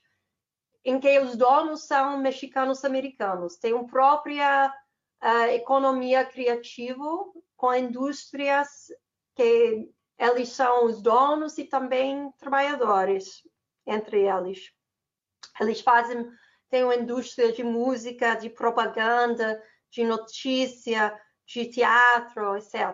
[0.86, 3.58] em que os donos são mexicanos americanos.
[3.58, 4.72] Tem uma própria
[5.24, 7.04] uh, economia criativa
[7.56, 8.68] com indústrias
[9.36, 13.42] que eles são os donos e também trabalhadores
[13.88, 14.72] entre eles.
[15.60, 16.30] Eles fazem,
[16.70, 19.60] tem uma indústria de música, de propaganda,
[19.90, 22.94] de notícia, de teatro, etc.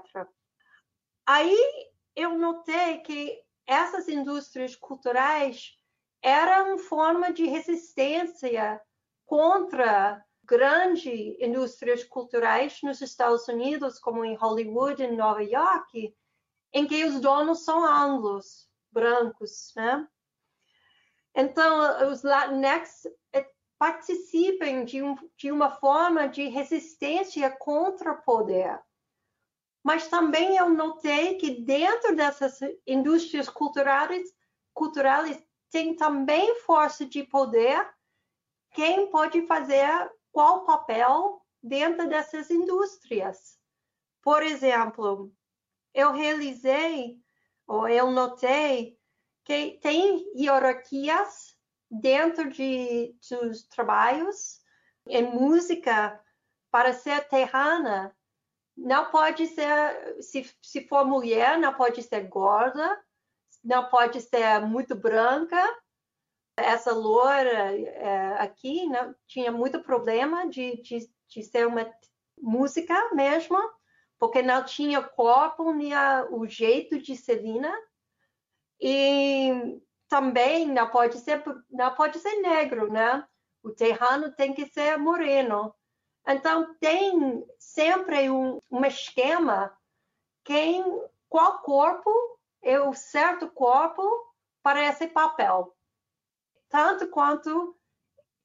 [1.25, 1.57] Aí
[2.15, 5.75] eu notei que essas indústrias culturais
[6.21, 8.79] eram forma de resistência
[9.25, 16.15] contra grandes indústrias culturais nos Estados Unidos, como em Hollywood, em Nova York,
[16.71, 20.07] em que os donos são anglos, brancos, né?
[21.35, 23.07] Então, os Latinx
[23.83, 28.81] participam de, um, de uma forma de resistência contra o poder.
[29.83, 34.23] Mas também eu notei que dentro dessas indústrias culturais,
[34.73, 37.85] culturais tem também força de poder
[38.71, 43.59] quem pode fazer qual papel dentro dessas indústrias.
[44.21, 45.29] Por exemplo,
[45.93, 47.19] eu realizei,
[47.67, 48.97] ou eu notei,
[49.43, 51.52] que tem hierarquias
[51.93, 54.61] dentro de dos trabalhos.
[55.07, 56.19] Em música
[56.71, 58.15] para ser terrana
[58.75, 62.99] não pode ser se, se for mulher não pode ser gorda
[63.63, 65.57] não pode ser muito branca.
[66.57, 71.91] Essa loura é, aqui não, tinha muito problema de, de, de ser uma
[72.37, 73.57] música mesmo
[74.19, 75.93] porque não tinha corpo nem
[76.29, 77.73] o jeito de Celina
[78.79, 79.81] e
[80.13, 83.27] também não pode ser não pode ser negro, né?
[83.63, 85.73] O terrano tem que ser moreno.
[86.27, 89.75] Então tem sempre um, um esquema
[90.43, 90.83] quem
[91.27, 92.11] qual corpo
[92.61, 94.03] é o certo corpo
[94.61, 95.75] para esse papel.
[96.69, 97.75] Tanto quanto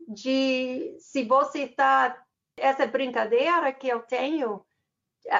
[0.08, 2.24] de se você está
[2.56, 4.64] essa brincadeira que eu tenho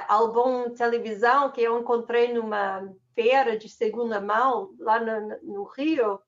[0.09, 6.21] álbum televisão que eu encontrei numa feira de segunda mão lá no, no, Rio.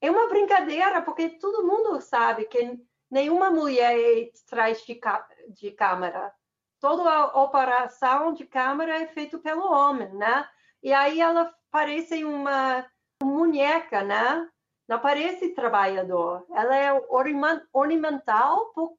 [0.00, 2.78] É uma brincadeira, porque todo mundo sabe que
[3.10, 5.00] nenhuma mulher é traz de,
[5.50, 6.32] de câmera.
[6.80, 10.48] Toda a operação de câmera é feita pelo homem, né?
[10.82, 12.84] E aí ela parece uma
[13.22, 14.48] boneca, né?
[14.88, 16.44] Não parece trabalhador.
[16.50, 16.92] Ela é
[17.72, 18.96] ornamental por,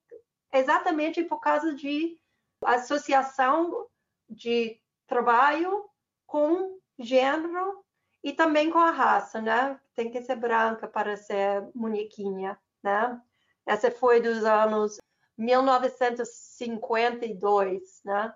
[0.54, 2.18] exatamente por causa de
[2.66, 3.88] associação
[4.30, 5.90] de trabalho
[6.26, 7.84] com gênero
[8.24, 9.80] e também com a raça, né?
[9.96, 13.22] Tem que ser branca para ser bonequinha, né?
[13.66, 14.98] Essa foi dos anos
[15.38, 18.36] 1952, né?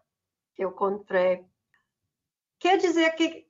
[0.56, 1.46] Que eu encontrei.
[2.60, 3.48] Quer dizer que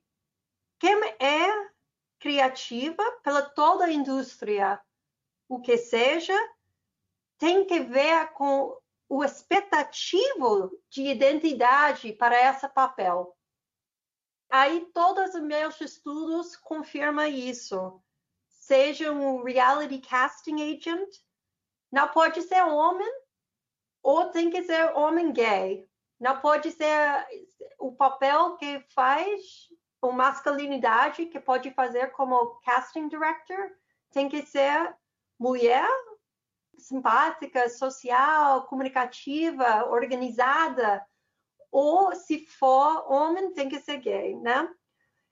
[0.78, 1.70] quem é
[2.18, 4.80] criativa pela toda a indústria,
[5.48, 6.34] o que seja,
[7.38, 8.76] tem que ver com
[9.08, 13.36] o expectativo de identidade para esse papel.
[14.50, 18.02] Aí todos os meus estudos confirmam isso.
[18.48, 21.08] Seja um reality casting agent,
[21.90, 23.10] não pode ser homem
[24.02, 25.88] ou tem que ser homem gay.
[26.20, 27.26] Não pode ser
[27.78, 29.68] o papel que faz
[30.00, 33.70] ou masculinidade que pode fazer como casting director
[34.10, 34.94] tem que ser
[35.38, 35.86] mulher
[36.88, 41.04] simpática, social, comunicativa, organizada,
[41.70, 44.68] ou se for homem, tem que ser gay, né?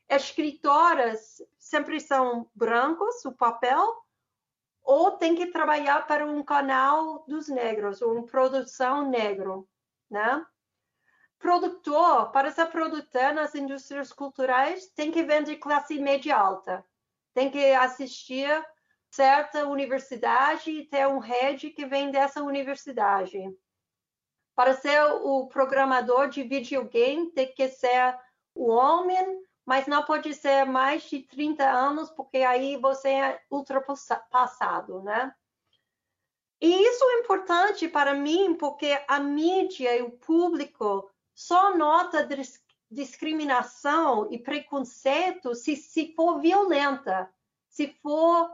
[0.09, 3.83] Escritoras sempre são brancos, o papel,
[4.83, 9.67] ou tem que trabalhar para um canal dos negros, ou uma produção negro,
[10.11, 10.45] né?
[11.39, 16.85] Produtor, para ser produtor nas indústrias culturais, tem que vender classe média alta,
[17.35, 18.49] tem que assistir
[19.11, 23.39] certa universidade e ter um head que vem dessa universidade.
[24.55, 28.19] Para ser o programador de videogame, tem que ser
[28.55, 35.03] o homem mas não pode ser mais de 30 anos, porque aí você é ultrapassado,
[35.03, 35.35] né?
[36.61, 42.27] E isso é importante para mim, porque a mídia e o público só nota
[42.89, 47.29] discriminação e preconceito se, se for violenta,
[47.69, 48.49] se for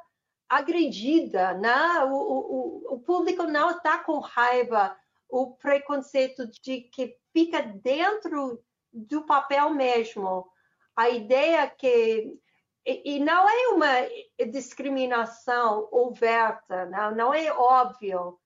[0.57, 2.05] agredida, né?
[2.05, 4.97] O, o, o público não está com raiva,
[5.29, 8.63] o preconceito de que fica dentro
[8.93, 10.47] do papel mesmo
[10.95, 12.39] a ideia que
[12.85, 18.39] e, não é uma discriminação oberta, não, não é óbvio.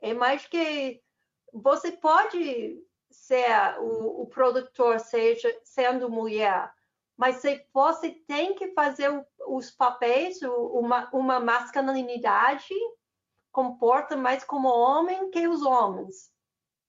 [0.00, 1.00] É mais que
[1.52, 2.76] você pode
[3.08, 6.70] ser o, o produtor, seja sendo mulher,
[7.18, 7.42] mas
[7.74, 9.10] você tem que fazer
[9.48, 12.72] os papéis, uma, uma masculinidade
[13.50, 16.30] comporta mais como homem que os homens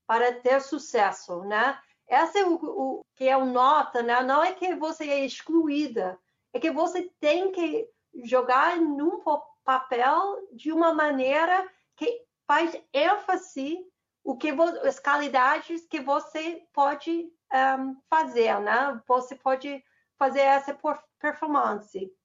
[0.06, 1.80] para ter sucesso, né?
[2.08, 4.22] Essa é o, o, que é o nota, né?
[4.22, 6.20] Não é que você é excluída,
[6.54, 7.90] é que você tem que
[8.24, 9.20] jogar num
[9.64, 13.84] papel de uma maneira que faz ênfase
[14.24, 14.50] o que
[14.84, 19.02] as qualidades que você pode um, fazer, né?
[19.08, 19.84] Você pode
[20.20, 20.78] fazer essa
[21.18, 22.16] performance.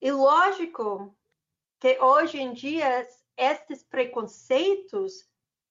[0.00, 1.16] E lógico
[1.80, 5.28] que hoje em dia esses preconceitos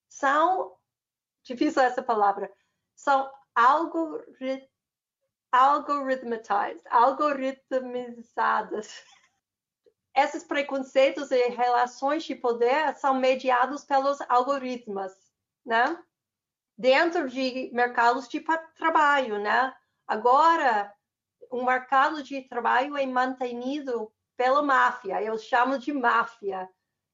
[0.08, 0.76] são
[1.42, 2.52] difícil essa palavra
[2.96, 4.68] são algorit
[5.52, 8.88] algoritmatizadas, algoritmizadas.
[10.14, 15.12] Esses preconceitos e relações de poder são mediados pelos algoritmos,
[15.64, 16.02] né?
[16.76, 18.42] Dentro de mercados de
[18.76, 19.74] trabalho, né?
[20.06, 20.92] Agora,
[21.50, 26.68] o mercado de trabalho é mantido pela máfia, eu chamo de máfia,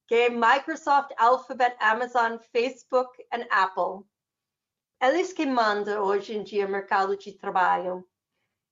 [0.09, 4.05] que é Microsoft, Alphabet, Amazon, Facebook e Apple.
[5.01, 8.09] Eles que mandam hoje em dia o mercado de trabalho.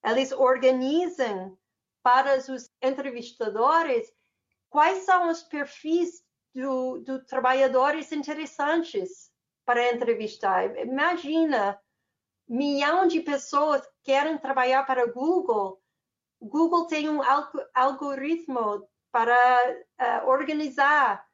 [0.05, 1.59] Eles organizam
[2.03, 4.13] para os entrevistadores
[4.69, 6.23] quais são os perfis
[6.55, 9.31] dos do trabalhadores interessantes
[9.65, 10.77] para entrevistar.
[10.79, 11.81] Imagina,
[12.51, 15.81] milhão de pessoas querem trabalhar para Google.
[16.43, 17.21] Google tem um
[17.73, 19.37] algoritmo para
[20.01, 21.25] uh, organizar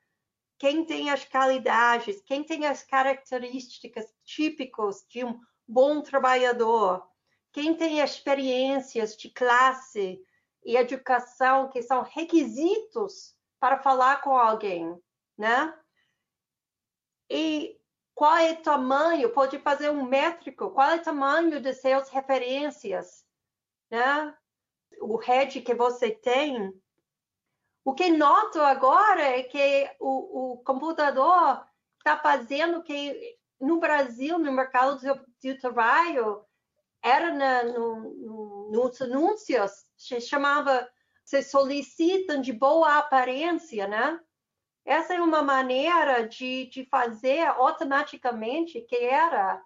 [0.59, 7.02] quem tem as qualidades, quem tem as características típicas de um bom trabalhador,
[7.50, 10.20] quem tem experiências de classe
[10.64, 14.94] e educação que são requisitos para falar com alguém,
[15.38, 15.74] né?
[17.31, 17.79] E
[18.16, 19.33] qual é o tamanho?
[19.33, 20.70] Pode fazer um métrico.
[20.70, 23.24] Qual é o tamanho de suas referências,
[23.88, 24.35] né?
[25.00, 26.74] O head que você tem
[27.87, 31.64] o que noto agora é que o, o computador
[31.98, 34.98] está fazendo que no Brasil, no mercado
[35.38, 36.44] de, trabalho,
[37.00, 40.90] era na, no, no, nos anúncios, se chamava,
[41.24, 44.20] se solicitam de boa aparência, né?
[44.87, 49.61] Essa é uma maneira de, de fazer automaticamente que era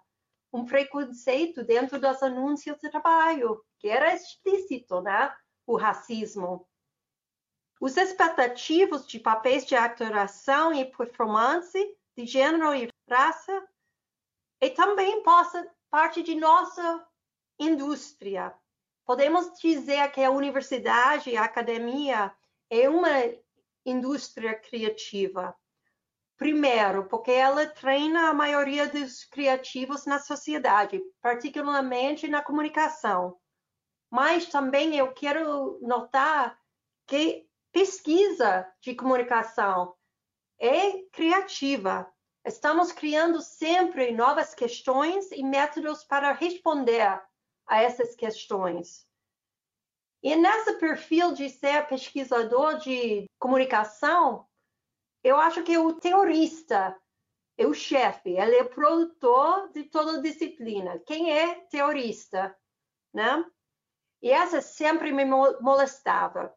[0.51, 5.31] um preconceito dentro dos anúncios de trabalho, que era explícito, né?
[5.67, 6.67] O racismo.
[7.79, 11.77] Os expectativos de papéis de atuação e performance
[12.17, 13.67] de gênero e raça
[14.59, 17.07] e também possa parte de nossa
[17.59, 18.55] indústria.
[19.05, 22.35] Podemos dizer que a universidade, a academia
[22.71, 23.09] é uma
[23.85, 25.55] indústria criativa.
[26.37, 33.37] Primeiro, porque ela treina a maioria dos criativos na sociedade, particularmente na comunicação.
[34.09, 36.59] Mas também eu quero notar
[37.05, 39.95] que pesquisa de comunicação
[40.59, 42.11] é criativa.
[42.43, 47.21] Estamos criando sempre novas questões e métodos para responder
[47.67, 49.05] a essas questões.
[50.23, 54.47] E nesse perfil de ser pesquisador de comunicação,
[55.23, 56.95] eu acho que o teorista
[57.57, 60.99] é o chefe, ele é o produtor de toda disciplina.
[61.05, 62.55] Quem é teorista,
[63.13, 63.43] né?
[64.21, 66.55] E essa sempre me molestava.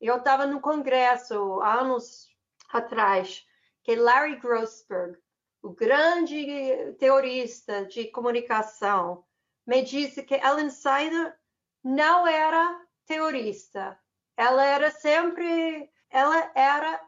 [0.00, 2.28] Eu estava no congresso anos
[2.70, 3.44] atrás,
[3.82, 5.18] que Larry Grossberg,
[5.62, 9.24] o grande teorista de comunicação,
[9.66, 11.36] me disse que Ellen Sider
[11.82, 13.98] não era teorista.
[14.36, 17.00] Ela era sempre, ela era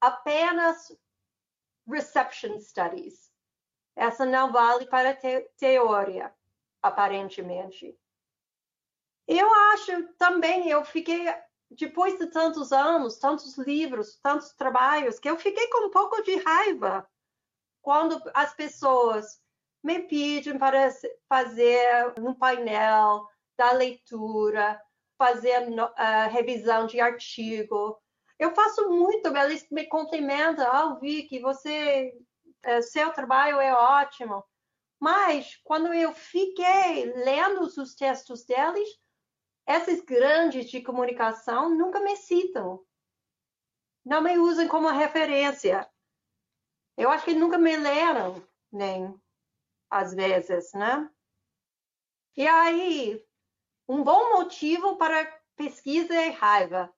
[0.00, 0.96] apenas
[1.88, 3.32] reception studies.
[3.96, 6.32] Essa não vale para te teoria,
[6.80, 7.98] aparentemente.
[9.26, 11.26] Eu acho também, eu fiquei,
[11.70, 16.36] depois de tantos anos, tantos livros, tantos trabalhos, que eu fiquei com um pouco de
[16.36, 17.08] raiva
[17.82, 19.40] quando as pessoas
[19.82, 20.90] me pedem para
[21.28, 23.26] fazer um painel
[23.56, 24.80] da leitura,
[25.20, 28.00] fazer uh, revisão de artigo.
[28.38, 32.18] Eu faço muito, eles me cumprimentam, ah, vi que você,
[32.66, 34.42] uh, seu trabalho é ótimo.
[34.98, 38.88] Mas quando eu fiquei lendo os textos deles,
[39.68, 42.82] esses grandes de comunicação nunca me citam.
[44.02, 45.86] Não me usam como referência.
[46.96, 48.42] Eu acho que nunca me leram,
[48.72, 49.14] nem
[49.90, 51.10] às vezes, né?
[52.36, 53.22] E aí,
[53.90, 55.26] um bom motivo para
[55.56, 56.94] pesquisa é raiva.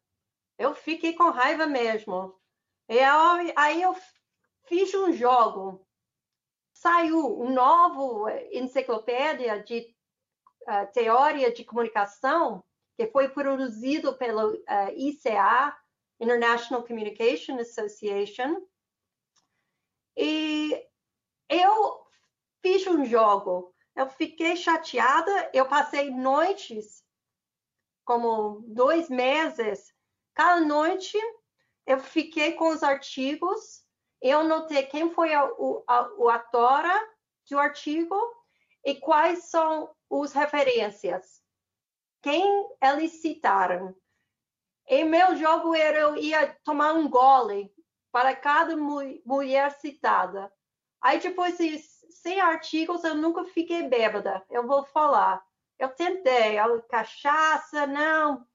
[0.58, 2.38] Eu fiquei com raiva mesmo.
[2.86, 2.98] E
[3.56, 3.96] aí eu
[4.66, 5.86] fiz um jogo.
[6.74, 9.96] Saiu um novo enciclopédia de
[10.68, 12.62] uh, teoria de comunicação
[12.94, 15.74] que foi produzido pelo uh, ICA,
[16.20, 18.60] International Communication Association.
[20.14, 20.78] E
[21.48, 22.04] eu
[22.60, 25.50] fiz um jogo eu fiquei chateada.
[25.52, 27.04] Eu passei noites,
[28.04, 29.94] como dois meses,
[30.34, 31.18] cada noite
[31.86, 33.82] eu fiquei com os artigos.
[34.20, 36.92] Eu notei quem foi a, o, a, o autora
[37.50, 38.16] do artigo
[38.84, 41.42] e quais são as referências.
[42.22, 42.44] Quem
[42.80, 43.94] eles citaram.
[44.86, 47.72] E meu jogo era eu ia tomar um gole
[48.12, 50.52] para cada mu mulher citada.
[51.00, 51.58] Aí depois
[52.22, 55.44] sem artigos eu nunca fiquei bêbada, eu vou falar.
[55.78, 56.56] Eu tentei,
[56.88, 58.46] cachaça, não.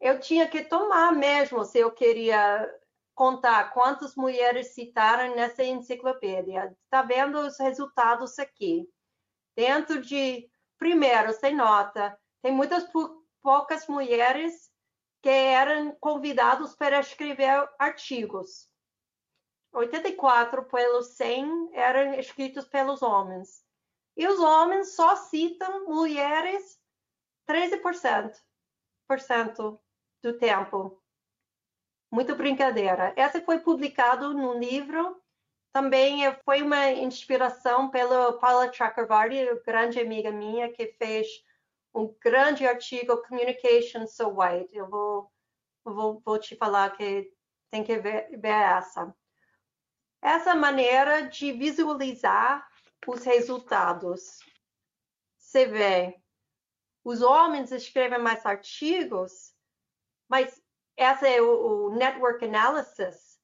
[0.00, 2.68] Eu tinha que tomar mesmo se eu queria
[3.14, 6.76] contar quantas mulheres citaram nessa enciclopédia.
[6.84, 8.88] Está vendo os resultados aqui.
[9.54, 12.84] Dentro de, primeiro, sem nota, tem muitas
[13.40, 14.70] poucas mulheres
[15.22, 18.68] que eram convidadas para escrever artigos.
[19.76, 23.62] 84 pelos 100 eram escritos pelos homens.
[24.16, 26.80] E os homens só citam mulheres
[27.46, 28.40] 13%
[30.22, 31.02] do tempo.
[32.10, 33.12] Muito brincadeira.
[33.16, 35.20] Essa foi publicado no livro.
[35.74, 41.26] Também foi uma inspiração pela Paula Chakravarti, grande amiga minha, que fez
[41.94, 44.74] um grande artigo Communication So White.
[44.74, 45.30] Eu vou,
[45.84, 47.30] vou, vou te falar que
[47.70, 49.14] tem que ver, ver essa
[50.22, 52.66] essa maneira de visualizar
[53.06, 54.38] os resultados.
[55.38, 56.20] Você vê,
[57.04, 59.54] os homens escrevem mais artigos,
[60.28, 60.60] mas
[60.96, 63.38] essa é o, o network analysis.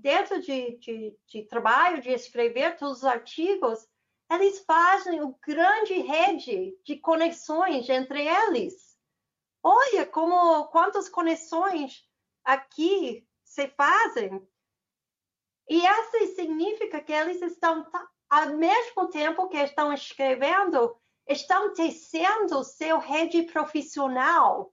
[0.00, 3.88] Dentro de, de, de, trabalho de escrever todos os artigos,
[4.30, 8.96] eles fazem uma grande rede de conexões entre eles.
[9.62, 12.06] Olha como quantas conexões
[12.44, 14.46] aqui se fazem
[15.68, 17.86] e isso significa que eles estão,
[18.30, 20.96] ao mesmo tempo que estão escrevendo,
[21.26, 24.72] estão tecendo seu rede profissional,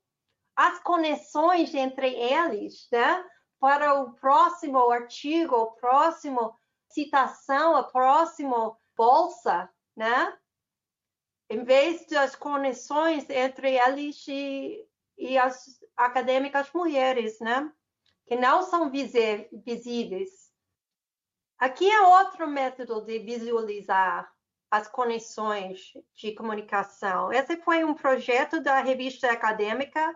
[0.55, 3.25] as conexões entre eles, né?
[3.59, 6.57] Para o próximo artigo, o próximo
[6.89, 10.37] citação, a próxima bolsa, né?
[11.49, 14.87] Em vez das conexões entre eles e,
[15.17, 17.69] e as acadêmicas mulheres, né?
[18.25, 20.44] Que não são visíveis.
[21.57, 24.29] Aqui é outro método de visualizar
[24.69, 27.31] as conexões de comunicação.
[27.31, 30.15] Esse foi um projeto da revista acadêmica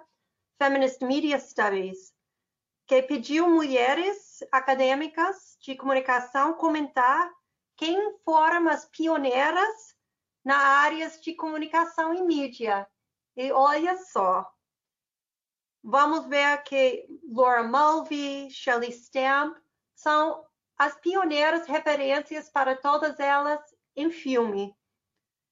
[0.62, 2.14] Feminist Media Studies,
[2.86, 7.32] que pediu mulheres acadêmicas de comunicação comentar
[7.78, 9.96] quem foram as pioneiras
[10.44, 12.86] na áreas de comunicação e mídia.
[13.38, 14.46] E olha só,
[15.82, 19.56] vamos ver que Laura Mulvey, Shelley Stamp
[19.96, 20.49] são
[20.80, 23.60] as pioneiras referências para todas elas
[23.98, 24.74] em filme.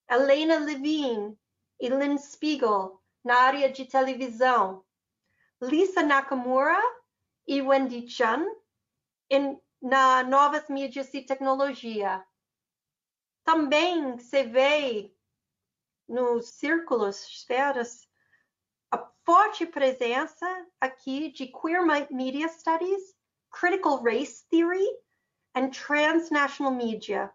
[0.10, 1.38] Elena Levine
[1.82, 4.86] e Lynn Spiegel na área de televisão.
[5.62, 6.82] Lisa Nakamura
[7.46, 8.46] e Wendy Chun
[9.30, 12.26] em, na novas mídias e tecnologia.
[13.44, 15.14] Também se vê
[16.08, 18.08] nos círculos, esferas,
[18.90, 20.46] a forte presença
[20.80, 23.14] aqui de Queer Media Studies,
[23.52, 24.88] Critical Race Theory
[25.58, 27.34] and transnational media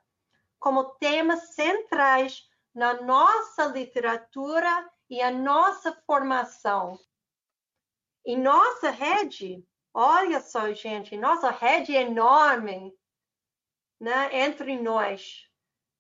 [0.60, 7.00] como temas centrais na nossa literatura e a nossa formação.
[8.24, 12.96] E nossa rede, olha só, gente, nossa rede é enorme
[14.00, 15.48] né, entre nós.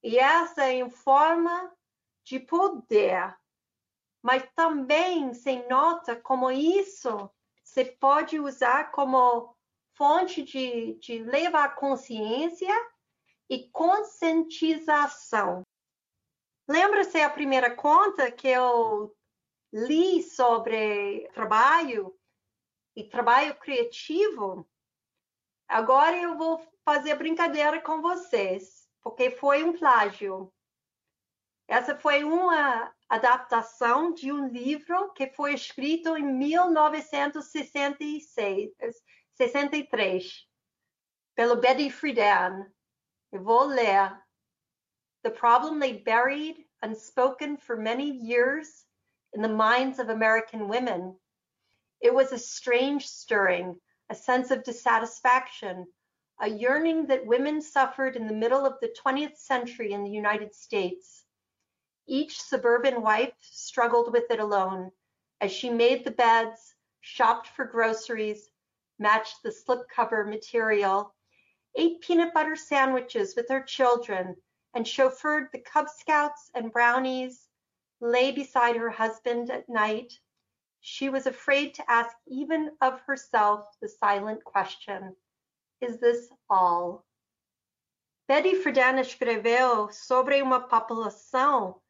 [0.00, 1.72] E essa é em forma
[2.22, 3.36] de poder.
[4.22, 7.28] Mas também se nota como isso
[7.64, 9.56] se pode usar como
[10.02, 12.74] fonte de, de levar consciência
[13.48, 15.62] e conscientização.
[16.68, 19.16] Lembra-se a primeira conta que eu
[19.72, 22.18] li sobre trabalho
[22.96, 24.68] e trabalho criativo?
[25.68, 30.52] Agora eu vou fazer brincadeira com vocês, porque foi um plágio.
[31.68, 38.72] Essa foi uma adaptação de um livro que foi escrito em 1966,
[39.38, 40.30] 63,
[41.36, 42.66] pelo Betty Friedan.
[43.32, 44.12] Eu vou ler.
[45.24, 48.84] The problem lay buried, unspoken for many years
[49.32, 51.16] in the minds of American women.
[52.00, 53.80] It was a strange stirring,
[54.10, 55.86] a sense of dissatisfaction,
[56.40, 60.54] a yearning that women suffered in the middle of the 20th century in the United
[60.54, 61.24] States.
[62.06, 64.90] Each suburban wife struggled with it alone
[65.40, 68.51] as she made the beds, shopped for groceries,
[69.02, 71.14] matched the slipcover material,
[71.74, 74.36] ate peanut butter sandwiches with her children,
[74.74, 77.48] and chauffeured the Cub Scouts and brownies,
[78.00, 80.12] lay beside her husband at night.
[80.80, 85.16] She was afraid to ask even of herself the silent question
[85.80, 87.04] Is this all?
[88.28, 91.80] Betty Friedan escreveu sobre uma população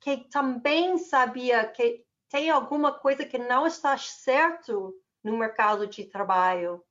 [0.00, 4.94] que também sabia que tem alguma coisa que não está certo
[5.26, 6.84] no mercado de trabalho.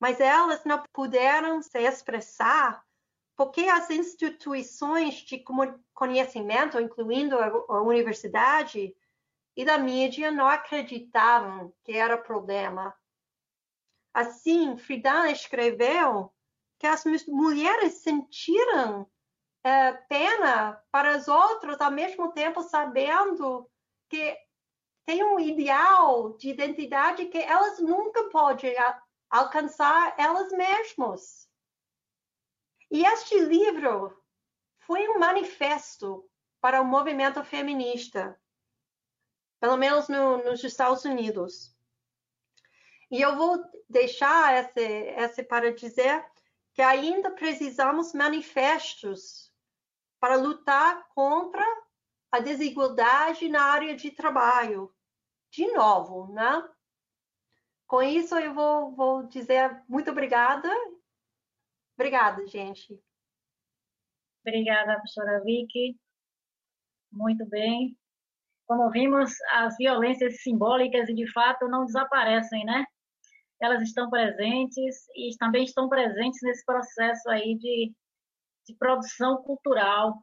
[0.00, 2.84] Mas elas não puderam se expressar
[3.36, 5.44] porque as instituições de
[5.92, 8.94] conhecimento, incluindo a universidade
[9.56, 12.94] e da mídia, não acreditavam que era problema.
[14.12, 16.32] Assim, Friedan escreveu
[16.78, 19.10] que as mulheres sentiram
[19.64, 23.68] é, pena para os outros, ao mesmo tempo sabendo
[24.08, 24.36] que
[25.04, 28.74] tem um ideal de identidade que elas nunca podem
[29.28, 31.48] alcançar elas mesmas.
[32.90, 34.16] E este livro
[34.86, 36.28] foi um manifesto
[36.60, 38.40] para o movimento feminista,
[39.60, 41.74] pelo menos no, nos Estados Unidos.
[43.10, 46.24] E eu vou deixar esse, esse para dizer
[46.72, 49.52] que ainda precisamos manifestos
[50.18, 51.64] para lutar contra
[52.34, 54.92] a desigualdade na área de trabalho.
[55.50, 56.68] De novo, né?
[57.86, 60.68] Com isso, eu vou, vou dizer muito obrigada.
[61.96, 63.00] Obrigada, gente.
[64.46, 65.96] Obrigada, professora Vicky.
[67.12, 67.96] Muito bem.
[68.66, 72.84] Como vimos, as violências simbólicas, de fato, não desaparecem, né?
[73.64, 77.92] elas estão presentes e também estão presentes nesse processo aí de,
[78.66, 80.22] de produção cultural.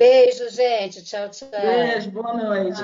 [0.00, 1.02] Beijo, gente.
[1.04, 1.50] Tchau, tchau.
[1.50, 2.80] Beijo, boa noite.